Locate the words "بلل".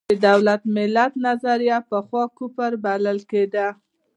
2.83-3.19